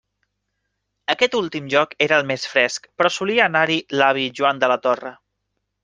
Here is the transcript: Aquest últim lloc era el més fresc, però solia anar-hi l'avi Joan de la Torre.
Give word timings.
Aquest 1.13 1.35
últim 1.41 1.67
lloc 1.75 1.93
era 2.07 2.19
el 2.23 2.27
més 2.33 2.47
fresc, 2.55 2.91
però 3.01 3.13
solia 3.19 3.47
anar-hi 3.53 3.79
l'avi 4.03 4.29
Joan 4.41 4.65
de 4.65 4.73
la 4.75 4.81
Torre. 4.89 5.15